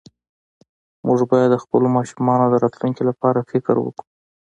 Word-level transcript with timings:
مونږ 1.05 1.19
باید 1.31 1.49
د 1.51 1.55
خپلو 1.63 1.87
ماشومانو 1.97 2.45
د 2.49 2.55
راتلونکي 2.63 3.03
لپاره 3.09 3.47
فکر 3.51 3.75
وکړو 3.79 4.05